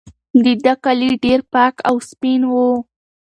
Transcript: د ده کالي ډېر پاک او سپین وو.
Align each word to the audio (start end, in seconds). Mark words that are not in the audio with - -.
د 0.43 0.45
ده 0.63 0.73
کالي 0.83 1.11
ډېر 1.23 1.39
پاک 1.53 1.75
او 1.89 1.95
سپین 2.09 2.41
وو. 2.51 2.69